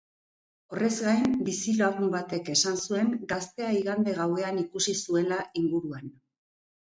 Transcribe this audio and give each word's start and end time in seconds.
Horrez 0.75 0.93
gain, 1.07 1.25
bizilagun 1.49 2.09
batek 2.15 2.49
esan 2.53 2.79
zuen 2.85 3.11
gaztea 3.35 3.69
igande 3.81 4.17
gauean 4.21 4.59
ikusi 4.63 4.97
zuela 5.03 5.39
inguruan. 5.63 6.11